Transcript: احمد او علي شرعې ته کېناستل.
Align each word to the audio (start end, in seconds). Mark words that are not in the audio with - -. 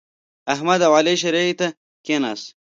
احمد 0.53 0.79
او 0.87 0.91
علي 0.99 1.15
شرعې 1.21 1.53
ته 1.59 1.67
کېناستل. 2.05 2.49